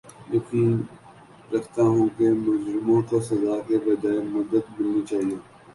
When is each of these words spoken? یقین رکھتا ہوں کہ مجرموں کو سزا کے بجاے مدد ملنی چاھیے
یقین 0.33 0.71
رکھتا 1.53 1.83
ہوں 1.83 2.07
کہ 2.17 2.25
مجرموں 2.39 3.01
کو 3.09 3.19
سزا 3.27 3.55
کے 3.67 3.77
بجاے 3.85 4.19
مدد 4.33 4.63
ملنی 4.75 5.01
چاھیے 5.09 5.37